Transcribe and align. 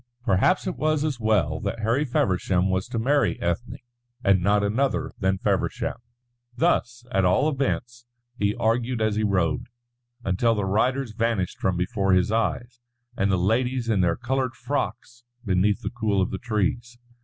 Perhaps 0.25 0.65
it 0.65 0.77
was 0.77 1.03
as 1.05 1.19
well 1.19 1.59
that 1.59 1.81
Harry 1.81 2.05
Feversham 2.05 2.71
was 2.71 2.87
to 2.87 2.97
marry 2.97 3.39
Ethne 3.39 3.77
and 4.23 4.41
not 4.41 4.63
another 4.63 5.11
than 5.19 5.37
Feversham. 5.37 5.97
Thus, 6.57 7.05
at 7.11 7.23
all 7.23 7.47
events, 7.47 8.07
he 8.35 8.55
argued 8.55 8.99
as 8.99 9.15
he 9.15 9.23
rode, 9.23 9.67
until 10.23 10.55
the 10.55 10.65
riders 10.65 11.11
vanished 11.11 11.59
from 11.59 11.77
before 11.77 12.13
his 12.13 12.31
eyes, 12.31 12.79
and 13.15 13.31
the 13.31 13.37
ladies 13.37 13.89
in 13.89 14.01
their 14.01 14.15
coloured 14.15 14.55
frocks 14.55 15.23
beneath 15.45 15.83
the 15.83 15.91
cool 15.91 16.19
of 16.19 16.31
the 16.31 16.39
trees. 16.39 16.97